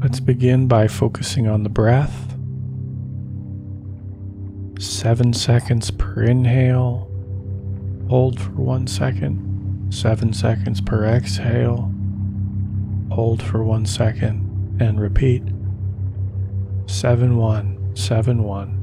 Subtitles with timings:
[0.00, 2.36] Let's begin by focusing on the breath.
[4.78, 7.10] Seven seconds per inhale.
[8.08, 9.92] Hold for one second.
[9.92, 11.92] Seven seconds per exhale.
[13.10, 15.42] Hold for one second and repeat.
[16.86, 18.76] Seven one, seven one.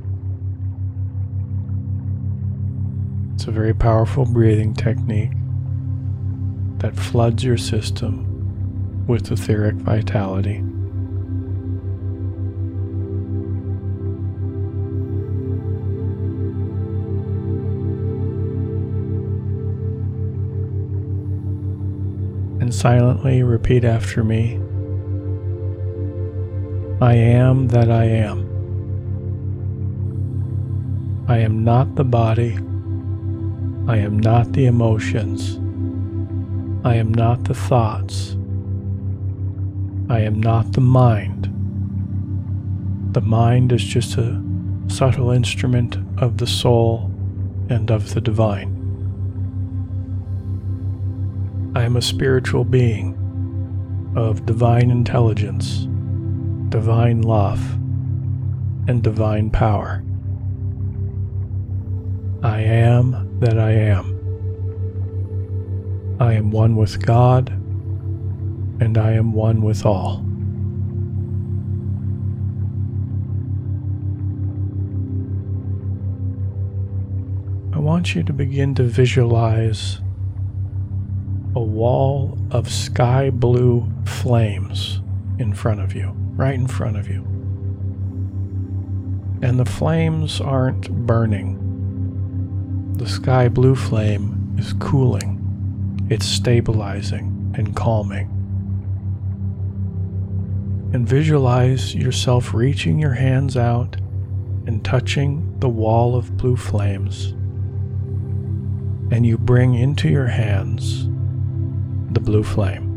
[3.36, 5.32] It's a very powerful breathing technique
[6.80, 10.62] that floods your system with etheric vitality.
[22.66, 24.60] And silently repeat after me
[27.00, 28.40] I am that I am.
[31.28, 32.56] I am not the body.
[33.88, 35.58] I am not the emotions.
[36.84, 38.32] I am not the thoughts.
[40.10, 41.44] I am not the mind.
[43.14, 44.42] The mind is just a
[44.88, 47.12] subtle instrument of the soul
[47.70, 48.75] and of the divine.
[51.76, 53.22] I am a spiritual being
[54.16, 55.90] of divine intelligence,
[56.70, 57.74] divine love,
[58.88, 60.02] and divine power.
[62.44, 64.14] I am that I am.
[66.22, 70.24] I am one with God, and I am one with all.
[77.76, 80.00] I want you to begin to visualize
[81.56, 85.00] a wall of sky blue flames
[85.40, 87.24] in front of you, right in front of you.
[89.42, 91.62] And the flames aren't burning.
[92.98, 98.32] The sky blue flame is cooling, it's stabilizing and calming.
[100.94, 103.96] And visualize yourself reaching your hands out
[104.66, 107.32] and touching the wall of blue flames.
[109.14, 111.08] And you bring into your hands
[112.26, 112.92] blue flame.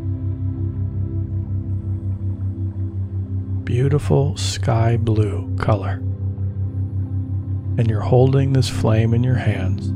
[3.63, 6.01] Beautiful sky blue color.
[7.77, 9.87] And you're holding this flame in your hands.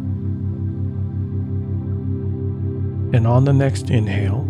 [3.15, 4.45] And on the next inhale,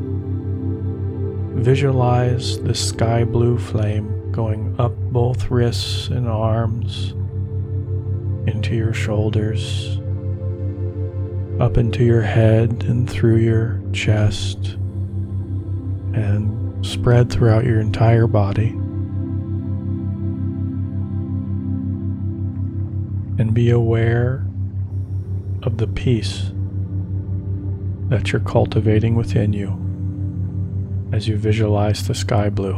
[1.56, 7.12] visualize the sky blue flame going up both wrists and arms,
[8.52, 10.00] into your shoulders,
[11.60, 14.78] up into your head and through your chest,
[16.14, 18.70] and spread throughout your entire body.
[23.40, 24.46] And be aware
[25.64, 26.52] of the peace
[28.10, 29.80] that you're cultivating within you
[31.14, 32.76] as you visualize the sky blue.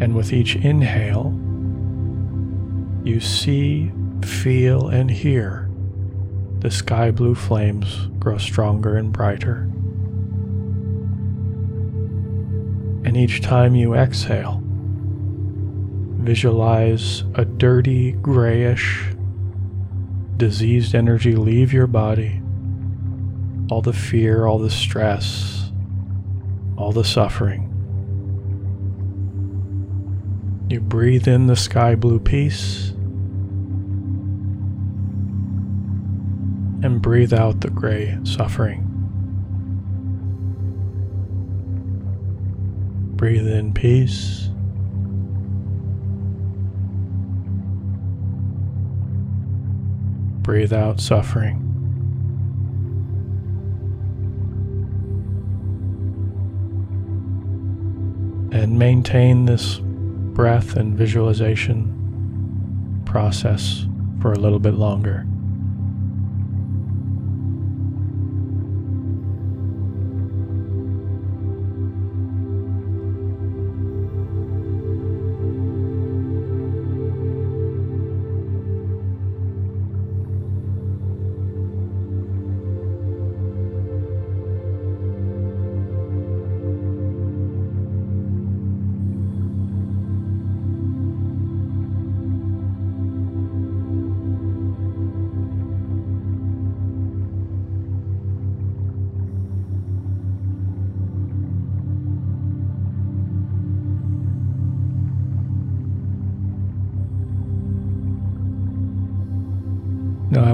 [0.00, 1.38] And with each inhale,
[3.04, 5.70] you see, feel, and hear
[6.60, 9.66] the sky blue flames grow stronger and brighter.
[13.02, 14.62] And each time you exhale,
[16.18, 19.06] visualize a dirty, grayish,
[20.36, 22.42] diseased energy leave your body.
[23.70, 25.72] All the fear, all the stress,
[26.76, 27.69] all the suffering.
[30.70, 32.90] You breathe in the sky blue peace
[36.84, 38.86] and breathe out the gray suffering.
[43.16, 44.48] Breathe in peace.
[50.42, 51.66] Breathe out suffering.
[58.52, 59.80] And maintain this
[60.34, 63.86] breath and visualization process
[64.20, 65.26] for a little bit longer.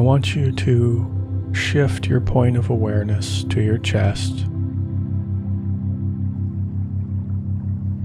[0.06, 4.42] want you to shift your point of awareness to your chest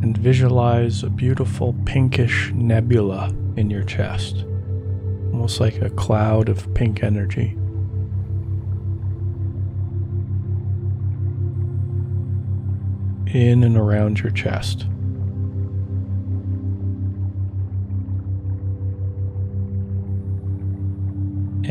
[0.02, 4.46] and visualize a beautiful pinkish nebula in your chest,
[5.32, 7.56] almost like a cloud of pink energy.
[13.28, 14.88] In and around your chest.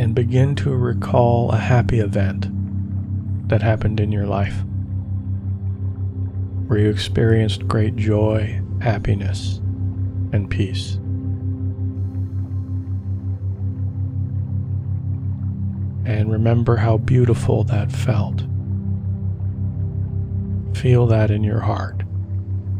[0.00, 2.46] And begin to recall a happy event
[3.50, 4.54] that happened in your life
[6.66, 9.58] where you experienced great joy, happiness,
[10.32, 10.94] and peace.
[16.06, 18.44] And remember how beautiful that felt.
[20.74, 22.04] Feel that in your heart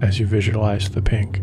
[0.01, 1.43] as you visualize the pink.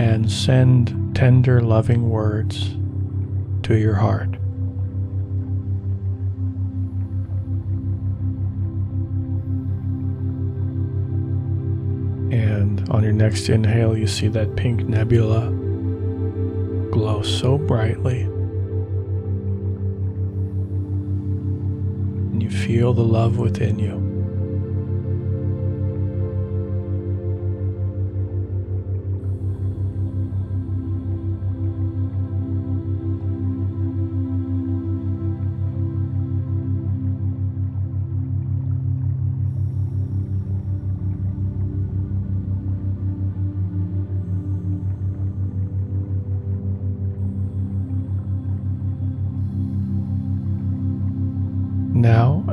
[0.00, 2.70] And send tender, loving words
[3.64, 4.30] to your heart.
[12.32, 15.50] And on your next inhale, you see that pink nebula
[16.90, 18.22] glow so brightly.
[22.32, 24.09] And you feel the love within you.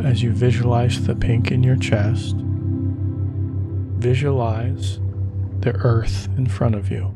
[0.07, 2.33] As you visualize the pink in your chest,
[3.98, 5.01] visualize
[5.59, 7.13] the earth in front of you,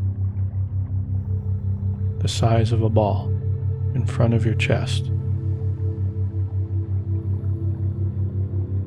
[2.20, 3.30] the size of a ball
[3.96, 5.06] in front of your chest.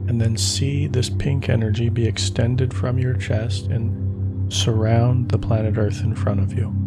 [0.06, 5.78] And then see this pink energy be extended from your chest and surround the planet
[5.78, 6.83] Earth in front of you.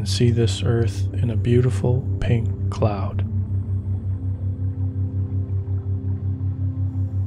[0.00, 3.20] And see this earth in a beautiful pink cloud.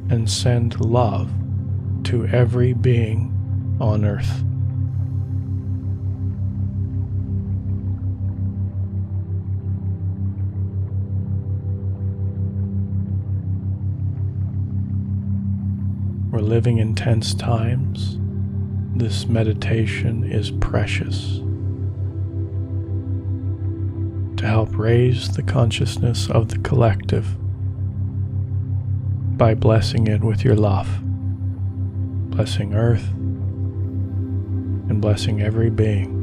[0.10, 1.32] And send love
[2.06, 4.44] to every being on earth.
[16.32, 18.18] We're living in tense times.
[18.96, 21.44] This meditation is precious
[24.44, 27.38] to help raise the consciousness of the collective
[29.38, 31.00] by blessing it with your love,
[32.30, 33.08] blessing Earth,
[34.90, 36.20] and blessing every being.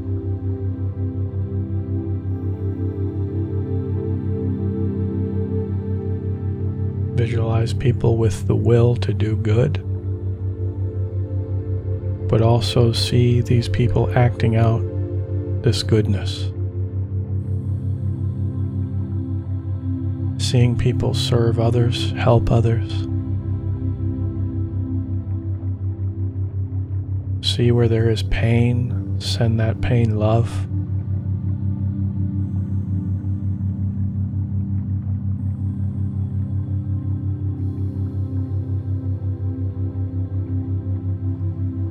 [7.17, 9.83] Visualize people with the will to do good,
[12.29, 14.83] but also see these people acting out
[15.63, 16.53] this goodness.
[20.51, 22.91] Seeing people serve others, help others.
[27.49, 30.49] See where there is pain, send that pain love.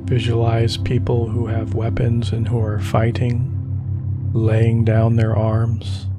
[0.04, 3.56] Visualize people who have weapons and who are fighting,
[4.34, 6.09] laying down their arms.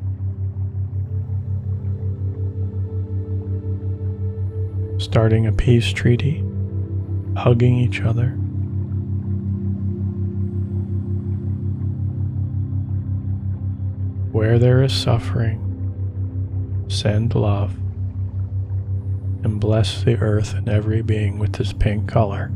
[5.12, 6.42] Starting a peace treaty,
[7.36, 8.30] hugging each other.
[14.32, 17.76] Where there is suffering, send love
[19.44, 22.50] and bless the earth and every being with this pink color.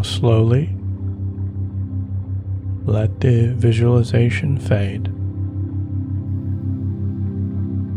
[0.00, 0.74] Now, slowly.
[2.86, 5.08] Let the visualization fade.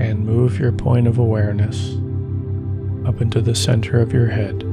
[0.02, 1.94] And move your point of awareness
[3.08, 4.64] up into the center of your head.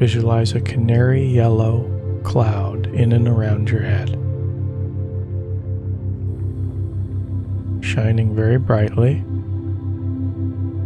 [0.00, 1.88] Visualize a canary yellow
[2.24, 4.10] cloud in and around your head,
[7.84, 9.22] shining very brightly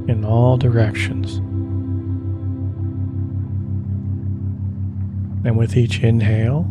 [0.08, 1.36] in all directions.
[5.44, 6.70] And with each inhale,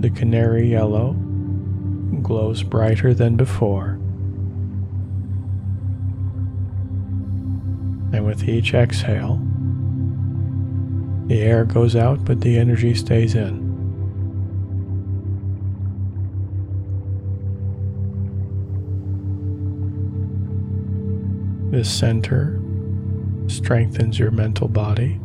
[0.00, 1.12] the canary yellow
[2.22, 3.98] glows brighter than before.
[8.12, 9.40] And with each exhale,
[11.26, 13.63] the air goes out, but the energy stays in.
[21.74, 22.62] This center
[23.48, 25.18] strengthens your mental body.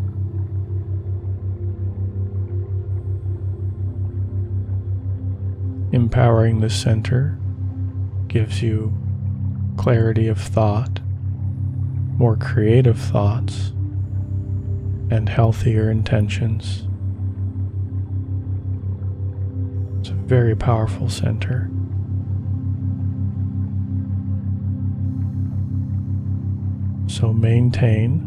[5.92, 7.38] Empowering the center
[8.28, 8.98] gives you
[9.78, 11.00] clarity of thought,
[12.18, 13.68] more creative thoughts,
[15.12, 16.88] and healthier intentions.
[20.00, 21.70] It's a very powerful center.
[27.20, 28.22] So maintain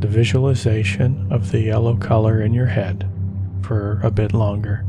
[0.00, 3.06] the visualization of the yellow color in your head
[3.60, 4.86] for a bit longer.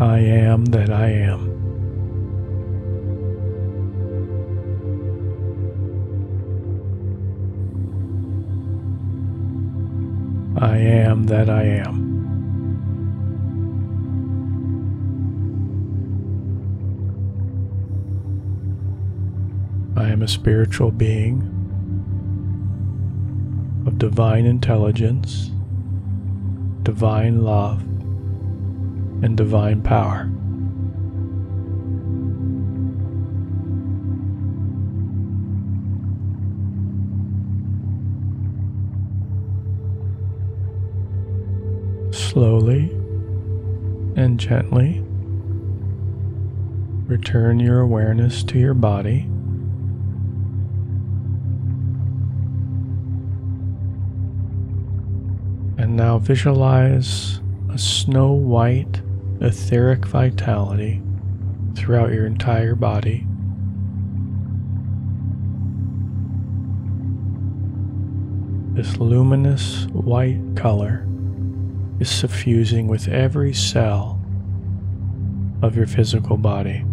[0.00, 1.50] I am that I am.
[10.56, 12.00] I am that I am.
[19.98, 21.42] I am a spiritual being
[23.86, 25.50] of divine intelligence,
[26.84, 27.89] divine love,
[29.22, 30.30] and divine power.
[42.12, 42.90] Slowly
[44.16, 45.02] and gently
[47.06, 49.22] return your awareness to your body.
[55.76, 59.02] And now visualize a snow white
[59.40, 61.00] etheric vitality
[61.74, 63.26] throughout your entire body.
[68.74, 71.06] This luminous white color
[72.00, 74.20] is suffusing with every cell
[75.62, 76.84] of your physical body.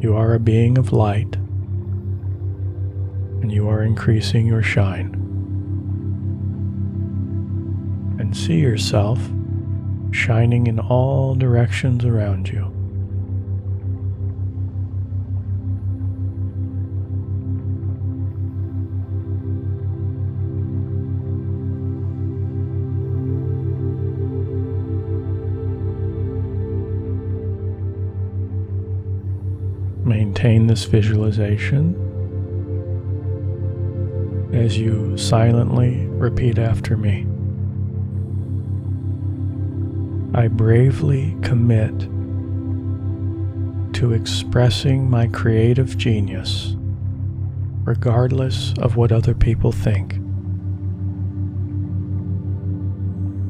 [0.00, 1.36] You are a being of light,
[3.42, 5.21] and you are increasing your shine
[8.34, 9.18] see yourself
[10.10, 12.68] shining in all directions around you.
[30.04, 31.96] Maintain this visualization
[34.52, 37.26] as you silently repeat after me.
[40.34, 42.08] I bravely commit
[43.92, 46.74] to expressing my creative genius,
[47.84, 50.14] regardless of what other people think.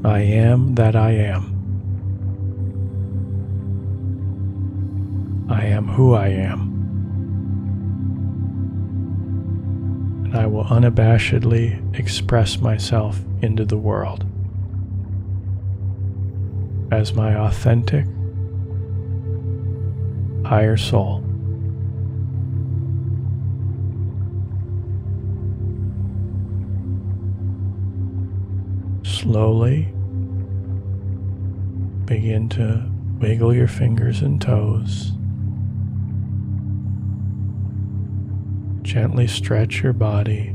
[0.04, 1.52] I am that I am.
[5.48, 6.62] I am who I am.
[10.24, 14.26] And I will unabashedly express myself into the world
[16.92, 18.04] as my authentic
[20.44, 21.24] higher soul.
[29.04, 29.84] Slowly
[32.04, 35.12] begin to wiggle your fingers and toes.
[38.82, 40.54] Gently stretch your body.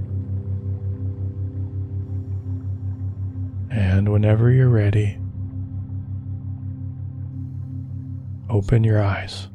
[3.71, 5.17] And whenever you're ready,
[8.57, 9.49] Open your eyes.